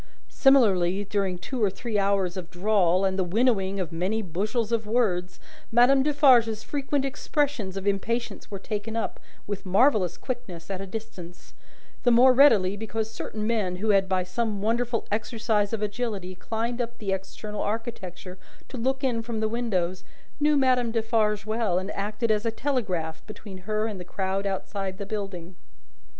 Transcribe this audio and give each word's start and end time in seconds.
Similarly, 0.29 1.03
during 1.03 1.37
two 1.37 1.63
or 1.63 1.69
three 1.69 1.99
hours 1.99 2.35
of 2.35 2.49
drawl, 2.49 3.05
and 3.05 3.19
the 3.19 3.23
winnowing 3.23 3.79
of 3.79 3.91
many 3.91 4.23
bushels 4.23 4.71
of 4.71 4.87
words, 4.87 5.39
Madame 5.71 6.01
Defarge's 6.01 6.63
frequent 6.63 7.05
expressions 7.05 7.77
of 7.77 7.85
impatience 7.85 8.49
were 8.49 8.57
taken 8.57 8.95
up, 8.95 9.19
with 9.45 9.63
marvellous 9.63 10.17
quickness, 10.17 10.71
at 10.71 10.81
a 10.81 10.87
distance: 10.87 11.53
the 12.01 12.09
more 12.09 12.33
readily, 12.33 12.75
because 12.75 13.11
certain 13.11 13.45
men 13.45 13.75
who 13.75 13.89
had 13.91 14.09
by 14.09 14.23
some 14.23 14.59
wonderful 14.59 15.05
exercise 15.11 15.71
of 15.71 15.83
agility 15.83 16.33
climbed 16.33 16.81
up 16.81 16.97
the 16.97 17.11
external 17.13 17.61
architecture 17.61 18.39
to 18.69 18.77
look 18.77 19.03
in 19.03 19.21
from 19.21 19.39
the 19.39 19.47
windows, 19.47 20.03
knew 20.39 20.57
Madame 20.57 20.89
Defarge 20.91 21.45
well, 21.45 21.77
and 21.77 21.91
acted 21.91 22.31
as 22.31 22.43
a 22.43 22.49
telegraph 22.49 23.21
between 23.27 23.59
her 23.69 23.85
and 23.85 23.99
the 23.99 24.03
crowd 24.03 24.47
outside 24.47 24.97
the 24.97 25.05
building. 25.05 25.55